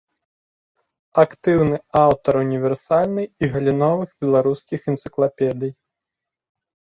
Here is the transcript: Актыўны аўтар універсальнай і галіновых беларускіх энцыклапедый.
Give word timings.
Актыўны 1.23 1.77
аўтар 2.05 2.33
універсальнай 2.45 3.27
і 3.29 3.45
галіновых 3.57 4.09
беларускіх 4.27 4.79
энцыклапедый. 4.95 5.71